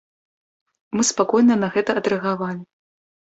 [0.95, 2.61] Мы спакойна на гэта адрэагавалі.